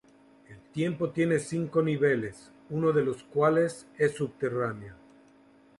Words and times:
El 0.49 0.57
templo 0.73 1.11
tiene 1.11 1.37
cinco 1.37 1.83
niveles, 1.83 2.49
uno 2.71 2.91
de 2.91 3.03
los 3.03 3.21
cuales 3.23 3.85
es 3.99 4.15
subterráneo. 4.15 4.95